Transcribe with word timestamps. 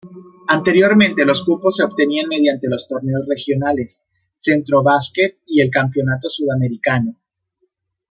Anteriormente 0.47 1.23
los 1.25 1.43
cupos 1.45 1.75
se 1.75 1.83
obtenían 1.83 2.27
mediante 2.27 2.67
los 2.67 2.87
torneos 2.87 3.21
regionales: 3.29 4.03
Centrobasket 4.35 5.37
y 5.45 5.61
el 5.61 5.69
Campeonato 5.69 6.27
Sudamericano. 6.27 7.19